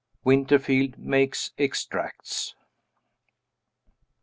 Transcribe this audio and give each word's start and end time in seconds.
WINTERFIELD 0.23 0.97
MAKES 0.97 1.51
EXTRACTS. 1.59 2.55